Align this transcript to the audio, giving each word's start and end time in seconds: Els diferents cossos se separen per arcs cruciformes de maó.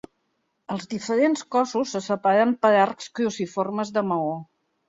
Els 0.75 0.87
diferents 0.93 1.43
cossos 1.57 1.93
se 1.97 2.03
separen 2.05 2.57
per 2.67 2.75
arcs 2.87 3.13
cruciformes 3.21 3.97
de 4.01 4.09
maó. 4.15 4.35